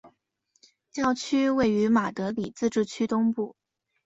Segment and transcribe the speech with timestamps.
[0.91, 3.55] 教区位于马德里自治区东部。